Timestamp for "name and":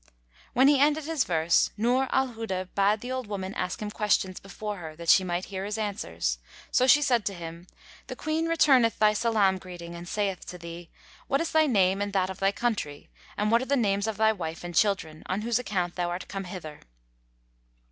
11.67-12.13